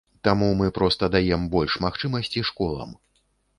Таму 0.27 0.47
мы 0.61 0.69
проста 0.77 1.09
даем 1.17 1.45
больш 1.55 1.77
магчымасці 1.85 2.45
школам. 2.53 2.99